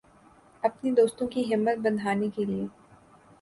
[0.63, 2.65] اپنے دوستوں کی ہمت بندھانے کے لئے